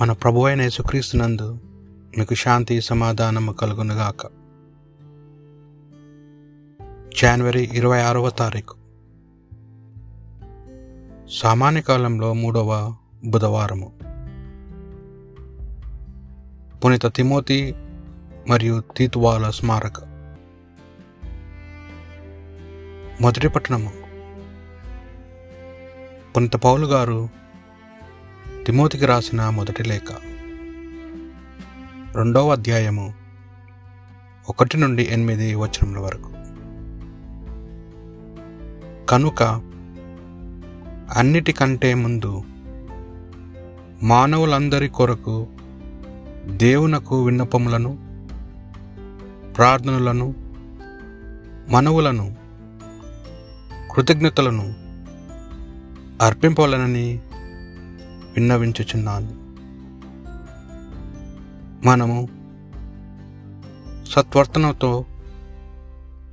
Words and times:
మన 0.00 0.12
ప్రభు 0.12 0.46
అయిన 0.46 0.62
యేసుక్రీస్తునందు 0.62 1.58
మీకు 2.18 2.34
శాంతి 2.34 2.80
సమాధానము 2.80 3.52
కలుగునుగాక. 3.52 4.26
జనవరి 7.22 7.70
ఇరవై 7.72 8.00
ఆరవ 8.00 8.30
తారీఖు. 8.30 8.74
సామాన్య 11.30 11.80
కాలంలో 11.80 12.32
మూడవ 12.32 12.94
బుధవారము. 13.24 13.92
పునీత 16.84 17.06
తిమోతి 17.06 17.74
మరియు 18.48 18.82
తీతువాల 18.96 19.50
స్మారక. 19.50 20.00
మొదటి 23.20 23.48
పట్టణము. 23.48 23.92
పునీత 26.36 26.56
పౌలు 26.56 26.86
గారు 26.86 27.45
తిమోతికి 28.66 29.06
రాసిన 29.06 29.48
మొదటి 29.48 29.82
లేఖ. 29.82 30.12
రెండవ 32.16 32.52
అధ్యాయము 32.52 33.14
ఒకటి 34.48 34.76
నుండి 34.76 35.08
ఎనిమిది 35.10 35.54
వచనముల 35.54 35.98
వరకు. 35.98 36.30
కనుక 39.06 39.42
అన్నిటికంటే 41.16 41.94
ముందు 41.94 42.44
మానవులందరి 44.02 44.88
కొరకు 44.88 45.46
దేవునకు 46.46 47.24
విన్నపములను 47.24 47.98
ప్రార్థనలను 49.56 50.34
మనవులను 51.68 52.36
కృతజ్ఞతలను 53.94 54.74
అర్పింపవలనని 56.22 57.20
విన్నవించుచున్నాను. 58.36 59.46
మనము 61.86 62.28
సత్వర్తనతో 64.08 65.04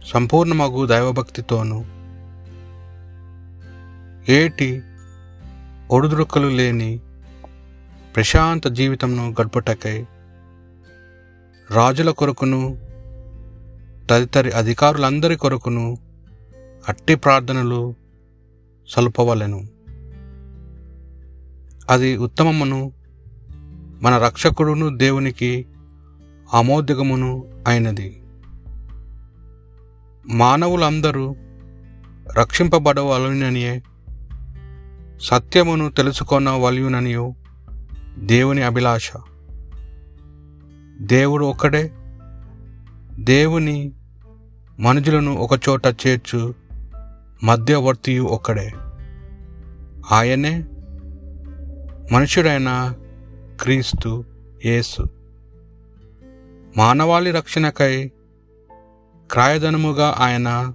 సంపూర్ణమగు 0.05 0.85
దైవభక్తితోనూ 0.85 1.83
ఏటి 4.29 4.81
ఒడుదురుక్కలు 5.91 6.47
లేని 6.47 6.99
ప్రశాంత 8.15 8.67
జీవితంను 8.67 9.35
గడుపుటకై 9.41 10.05
రాజుల 11.71 12.11
కొరకును 12.11 12.77
తదితరి 14.09 14.51
అధికారులందరి 14.51 15.35
కొరకును 15.35 15.97
అట్టి 16.87 17.15
ప్రార్థనలు 17.15 17.95
సలుపవలను. 18.89 19.72
అది 21.89 22.17
ఉత్తమమును 22.17 22.91
మన 24.01 24.17
రక్షకుడును 24.17 24.97
దేవునికి 24.97 25.65
ఆమోదకమును 26.53 27.47
అయినది. 27.67 28.23
మానవులందరూ 30.27 31.35
రక్షింపబడవలననియే 32.37 33.83
సత్యమును 35.21 35.89
తెలుసుకొన 35.89 36.49
వలయుననియు 36.49 37.35
దేవుని 38.17 38.61
అభిలాష. 38.61 39.11
దేవుడు 41.01 41.45
ఒక్కడే 41.45 41.91
దేవుని 43.19 43.91
మనుషులను 44.79 45.33
ఒకచోట 45.33 45.85
చేర్చు 45.87 46.53
మధ్యవర్తియు 47.43 48.23
ఒక్కడే. 48.23 48.73
ఆయనే 50.11 50.63
మనుషుడైన 52.11 52.93
క్రీస్తు 53.61 54.23
యేసు. 54.65 55.03
మానవాళి 56.77 57.31
రక్షణకై 57.31 58.11
క్రాయధనముగా 59.31 60.15
ఆయన 60.19 60.73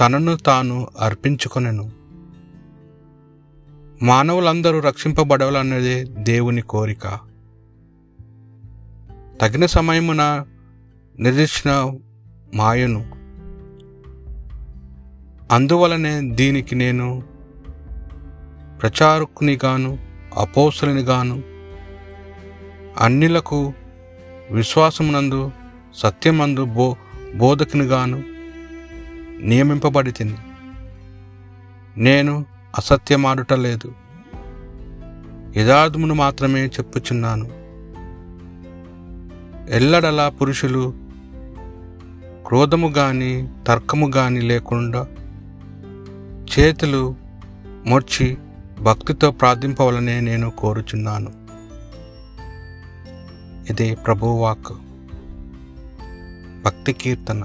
తనను 0.00 0.36
తాను 0.36 0.88
అర్పించుకొనెను. 0.98 1.90
మానవులందరూ 4.02 4.80
రక్షింపబడవలన్నదే 4.80 6.04
దేవుని 6.04 6.62
కోరిక. 6.62 7.18
తగిన 9.40 9.66
సమయమున 9.66 10.46
నిర్దిష్ట 11.18 11.68
మాయను. 12.54 13.22
అందువలనే 15.54 16.20
దీనికి 16.34 16.74
నేను 16.74 17.22
ప్రచారకునిగాను 18.82 20.11
అపోసలునిగాను 20.36 21.42
అన్నిలకు 23.00 23.72
విశ్వాసమునందు 24.50 25.52
సత్యమందు 25.94 26.64
బో 26.64 26.96
బోధకునిగాను 27.34 28.22
నియమింపబడి 29.40 30.12
తిని 30.12 30.34
నేను 31.96 32.46
అసత్యమాడుట 32.78 33.52
లేదు. 33.52 33.94
యథార్థమును 35.56 36.14
మాత్రమే 36.14 36.66
చెప్పుచున్నాను. 36.66 37.62
ఎల్లడలా 39.70 40.28
పురుషులు 40.28 40.94
క్రోధము 42.46 42.88
గాని 42.88 43.48
తర్కము 43.66 44.10
గాని 44.16 44.40
లేకుండా 44.40 45.06
చేతులు 46.58 47.16
మొర్చి 47.86 48.36
భక్తితో 48.82 49.30
ప్రార్థింపవలనే 49.30 50.20
నేను 50.20 50.50
కోరుచున్నాను. 50.50 51.32
ఇది 53.70 53.94
ప్రభువాక్ 53.94 54.72
భక్తి 56.64 56.92
కీర్తన. 56.92 57.44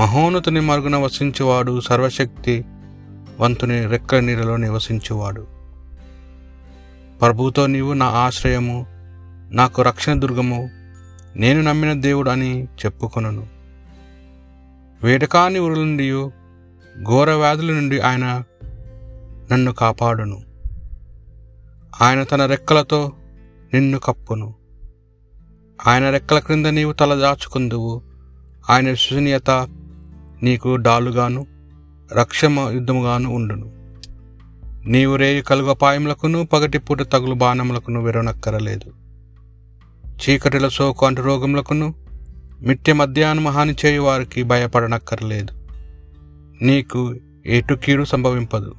మహోన్నతుని 0.00 0.60
మరుగున 0.60 0.96
వసించేవాడు 0.96 1.80
సర్వశక్తి 1.80 2.64
వంతుని 3.40 3.86
రెక్కల 3.86 4.20
నీళ్ళలో 4.20 4.56
నివసించేవాడు. 4.56 5.46
ప్రభుతో 7.20 7.66
నీవు 7.66 7.92
నా 7.92 8.06
ఆశ్రయము 8.06 8.86
నాకు 9.50 9.82
రక్షణ 9.82 10.18
దుర్గము 10.18 10.70
నేను 11.36 11.62
నమ్మిన 11.62 11.92
దేవుడు 11.92 12.30
అని 12.30 12.64
చెప్పుకొనను. 12.64 13.46
వేడకాని 15.02 15.58
ఉరుల 15.58 15.78
నుండి 15.78 16.12
ఘోర 17.02 17.30
వ్యాధుల 17.30 17.72
నుండి 17.72 18.00
ఆయన 18.00 18.42
నన్ను 19.52 19.72
కాపాడును. 19.72 20.42
ఆయన 22.02 22.22
తన 22.22 22.46
రెక్కలతో 22.46 23.12
నిన్ను 23.74 23.98
కప్పును. 23.98 24.54
ఆయన 25.86 26.10
రెక్కల 26.10 26.38
క్రింద 26.38 26.66
నీవు 26.66 26.92
తల 26.92 27.14
దాచుకుందువు. 27.14 28.02
ఆయన 28.70 28.90
విశ్వసనీయత 28.90 29.50
నీకు 30.42 30.76
డాలుగాను 30.76 31.46
రక్షమ 32.12 32.70
యుద్ధముగాను 32.70 33.34
ఉండును. 33.34 33.72
నీవు 34.86 35.16
రేయి 35.16 35.42
కలుగు 35.42 35.70
అపాయములకును 35.70 36.46
పగటిపూట 36.46 37.02
తగులు 37.02 37.34
బాణములకును 37.34 38.02
విరవనక్కరలేదు. 38.02 38.92
చీకటిల 40.06 40.68
సోకు 40.68 41.06
అంటు 41.06 41.20
రోగములకును 41.20 41.94
మిట్టె 42.60 42.92
మధ్యాహ్నం 42.92 43.48
హాని 43.48 43.74
చేయు 43.86 44.00
వారికి 44.00 44.42
భయపడనక్కరలేదు. 44.42 45.52
నీకు 46.64 47.14
ఎటు 47.46 47.74
కీడు 47.74 48.04
సంభవింపదు. 48.04 48.74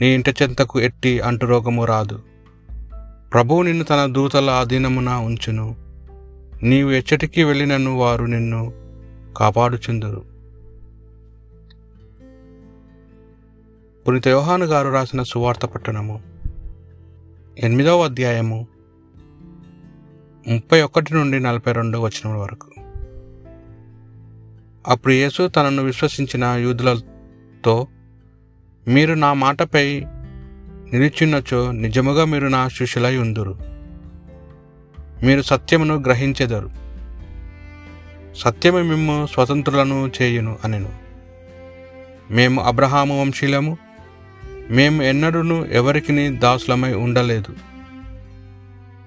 నీ 0.00 0.08
ఇంటి 0.08 0.34
చెంతకు 0.42 0.80
ఎట్టి 0.80 1.20
అంటు 1.20 1.46
రోగము 1.46 1.84
రాదు. 1.84 2.22
ప్రభువు 3.32 3.62
నిన్ను 3.62 3.84
తన 3.84 4.12
దూతల 4.12 4.50
అధీనమున 4.50 5.08
ఉంచును. 5.08 5.76
నీవు 6.62 6.90
ఎచ్చటికి 6.90 7.44
వెళ్ళినను 7.44 7.96
వారు 7.96 8.24
నిన్ను 8.24 8.72
కాపాడుచుందురు. 9.36 10.24
పునీత 14.08 14.28
యోహాను 14.28 14.66
గారు 14.66 14.88
రాసిన 14.88 15.22
సువార్త 15.22 15.66
పట్టణము. 15.66 16.22
ఎనిమిదవ 17.58 18.04
అధ్యాయము 18.04 18.66
ముప్పై 20.48 20.82
ఒకటి 20.82 21.14
నుండి 21.14 21.40
నలభై 21.40 21.72
రెండు 21.72 21.98
వచనం 21.98 22.40
వరకు. 22.40 22.70
అప్పుడు 24.88 25.12
యేసు 25.12 25.48
తనను 25.48 25.82
విశ్వసించిన 25.82 26.44
యూదులతో 26.44 27.86
మీరు 28.90 29.14
నా 29.14 29.32
మాటపై 29.32 30.04
నిలిచినచో 30.92 31.72
నిజముగా 31.72 32.24
మీరు 32.24 32.46
నా 32.46 32.68
శిష్యులై 32.68 33.16
ఉందురు. 33.16 33.58
మీరు 35.22 35.42
సత్యమును 35.42 35.94
గ్రహించెదరు. 35.94 36.70
సత్యము 38.36 38.78
మిమ్ము 38.78 39.28
స్వతంత్రులను 39.32 40.10
చేయును 40.22 40.58
అనెను. 40.64 40.92
మేము 42.30 42.62
అబ్రహాము 42.62 43.20
వంశీలము. 43.20 43.78
మేము 44.70 45.02
ఎన్నడూను 45.02 45.66
ఎవరికి 45.72 46.28
దాసులమై 46.28 46.92
ఉండలేదు. 46.94 47.54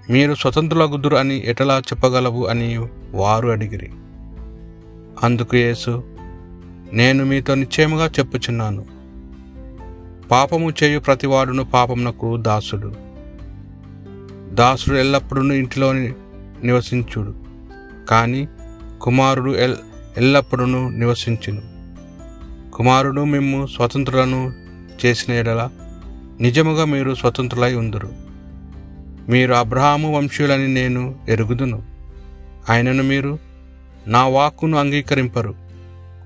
మీరు 0.10 0.34
స్వతంత్రులగుదురు 0.36 1.16
అని 1.16 1.50
ఎటలా 1.50 1.80
చెప్పగలవు 1.80 2.46
అని 2.46 2.78
వారు 3.12 3.50
అడిగిరి. 3.50 3.90
అందుకు 5.24 5.58
యేసు 5.58 6.04
నేను 6.94 7.26
మీతో 7.26 7.56
నిశ్చయముగా 7.56 8.06
చెప్పుచున్నాను. 8.06 9.03
పాపము 10.32 10.74
చేయు 10.84 11.00
ప్రతివాడును 11.00 11.66
పాపమునకు 11.66 12.38
దాసుడు. 12.38 12.96
దాసుడు 14.54 14.96
ఎల్లప్పుడూ 14.96 15.52
ఇంటిలో 15.52 15.94
నివసించుడు 16.64 17.36
కానీ 18.10 18.48
కుమారుడు 19.02 19.52
ఎల్ 19.52 19.76
ఎల్లప్పుడూ 20.18 20.66
నివసించును. 20.90 21.62
కుమారుడు 22.72 23.24
మేము 23.24 23.68
స్వతంత్రులను 23.68 24.54
చేసిన 25.06 25.34
ఎడల 25.34 25.70
నిజముగా 26.42 26.86
మీరు 26.86 27.16
స్వతంత్రులై 27.16 27.74
ఉందరు. 27.74 28.10
మీరు 29.30 29.54
అబ్రహాము 29.54 30.18
వంశీయులని 30.18 30.68
నేను 30.68 31.16
ఎరుగుదును. 31.30 31.84
ఆయనను 32.70 33.04
మీరు 33.04 33.40
నా 34.08 34.28
వాక్కును 34.28 34.78
అంగీకరింపరు. 34.78 35.56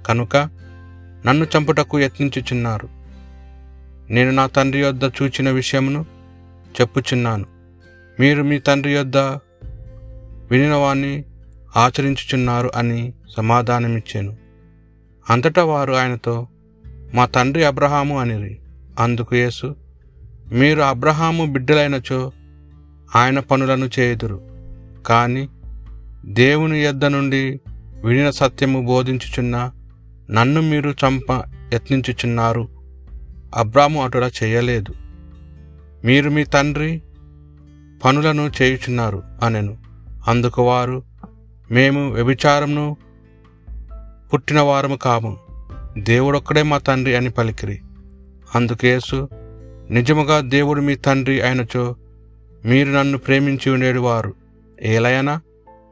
కనుక 0.08 0.38
నన్ను 1.26 1.48
చంపుటకు 1.58 2.00
యత్నించుచున్నారు. 2.00 2.97
నేను 4.10 4.32
నా 4.32 4.48
తండ్రి 4.48 4.82
యొద్ద 4.82 5.04
చూచిన 5.04 5.52
విషయమును 5.52 6.06
చెప్పుచున్నాను. 6.82 7.46
మీరు 8.20 8.44
మీ 8.44 8.60
తండ్రి 8.60 8.94
యొద్ద 8.94 9.18
వినినవాన్ని 10.52 11.26
ఆచరించుచున్నారు 11.78 12.72
అని 12.76 13.14
సమాధానమిచ్చాను. 13.38 14.38
అంతటా 15.30 15.64
వారు 15.64 15.94
ఆయనతో 15.94 16.48
మా 17.14 17.26
తండ్రి 17.26 17.66
అబ్రహాము 17.66 18.20
అనిరి. 18.20 18.60
అందుకు 19.00 19.36
యేసు 19.36 19.76
మీరు 20.52 20.82
అబ్రహాము 20.82 21.46
బిడ్డలైనచో 21.46 22.32
ఆయన 23.16 23.40
పనులను 23.40 23.90
చేయుదురు. 24.00 24.42
కానీ 25.06 25.50
దేవుని 26.26 26.80
యొద్ద 26.80 27.06
నుండి 27.06 27.60
వినిన 28.04 28.30
సత్యము 28.30 28.86
బోధించుచున్న 28.86 29.72
నన్ను 30.32 30.62
మీరు 30.62 30.90
చంప 30.90 31.32
యత్నించుచున్నారు. 31.74 32.77
అబ్రాము 33.56 34.04
అటులా 34.04 34.32
చేయలేదు. 34.44 34.94
మీరు 36.06 36.30
మీ 36.30 36.44
తండ్రి 36.44 37.02
పనులను 38.06 38.52
చేయుచున్నారు 38.62 39.24
అనెను. 39.44 39.78
అందుకు 40.28 40.68
వారు 40.68 41.04
మేము 41.72 42.12
వ్యభిచారమును 42.12 42.98
పుట్టిన 44.34 44.60
వారము 44.60 44.96
కాము. 44.96 45.38
దేవుడొక్కడే 45.98 46.64
మా 46.64 46.78
తండ్రి 46.78 47.16
అని 47.16 47.30
పలికిరి. 47.30 47.82
అందుకేసు 48.56 49.30
నిజముగా 49.90 50.40
దేవుడు 50.40 50.82
మీ 50.82 50.96
తండ్రి 50.96 51.42
అయినచో 51.42 51.96
మీరు 52.66 52.90
నన్ను 52.90 53.18
ప్రేమించి 53.18 53.72
ఉండేవారు. 53.72 54.34
ఏలయనా 54.82 55.42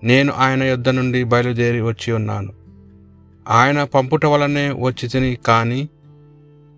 నేను 0.04 0.34
ఆయన 0.34 0.64
యొద్ద 0.64 0.90
నుండి 0.90 1.24
బయలుదేరి 1.24 1.82
వచ్చి 1.82 2.14
ఉన్నాను. 2.14 2.54
ఆయన 3.50 3.84
పంపుట 3.84 4.26
వలనే 4.26 4.72
వచ్చి 4.72 5.10
తిని 5.10 5.36
కానీ 5.36 5.90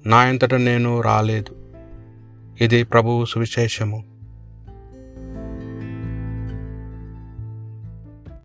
నా 0.07 0.17
అంతట 0.17 0.53
నేను 0.53 1.01
రాలేదు. 1.01 1.55
ఇది 2.61 2.83
ప్రభువు 2.83 3.25
సువిశేషము. 3.25 4.06